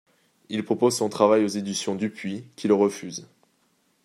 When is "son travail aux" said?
0.97-1.47